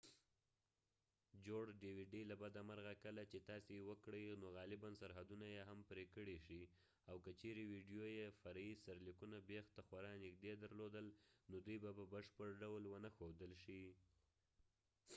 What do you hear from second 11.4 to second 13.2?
نو دوی به په بشپړ ډول ونه